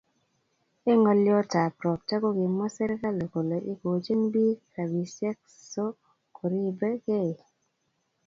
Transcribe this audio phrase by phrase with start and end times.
[0.89, 5.39] Eng ngolyot ab robta kokimwa serikalit kole igochin bik rabisiek
[5.71, 5.85] so
[6.35, 7.19] koribe ke